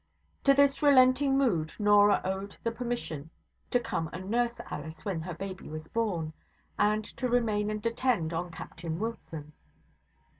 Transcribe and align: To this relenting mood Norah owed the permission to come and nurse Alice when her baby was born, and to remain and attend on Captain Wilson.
To 0.45 0.55
this 0.55 0.81
relenting 0.81 1.37
mood 1.37 1.75
Norah 1.77 2.21
owed 2.25 2.57
the 2.63 2.71
permission 2.71 3.29
to 3.69 3.79
come 3.79 4.09
and 4.11 4.31
nurse 4.31 4.59
Alice 4.71 5.05
when 5.05 5.21
her 5.21 5.35
baby 5.35 5.69
was 5.69 5.87
born, 5.87 6.33
and 6.79 7.05
to 7.17 7.29
remain 7.29 7.69
and 7.69 7.85
attend 7.85 8.33
on 8.33 8.49
Captain 8.49 8.97
Wilson. 8.97 9.53